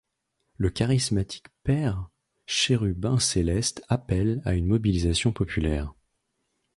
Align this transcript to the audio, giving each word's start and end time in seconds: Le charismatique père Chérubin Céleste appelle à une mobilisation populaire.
Le 0.57 0.71
charismatique 0.71 1.45
père 1.61 2.09
Chérubin 2.47 3.19
Céleste 3.19 3.83
appelle 3.87 4.41
à 4.45 4.55
une 4.55 4.65
mobilisation 4.65 5.31
populaire. 5.31 5.93